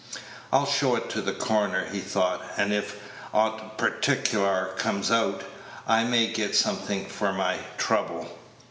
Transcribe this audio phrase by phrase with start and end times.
[0.51, 2.99] "I'll show it to the coroner," he thought, "and if
[3.35, 5.43] aught particklar comes out,
[5.87, 8.27] I may get something for my trouble."